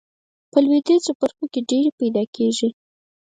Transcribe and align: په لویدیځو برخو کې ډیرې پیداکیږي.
په 0.51 0.57
لویدیځو 0.65 1.11
برخو 1.21 1.45
کې 1.53 1.59
ډیرې 1.69 1.91
پیداکیږي. 1.99 2.69